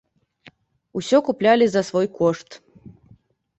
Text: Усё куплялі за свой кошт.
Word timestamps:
Усё 1.01 1.17
куплялі 1.29 1.65
за 1.75 1.81
свой 1.91 2.07
кошт. 2.19 2.59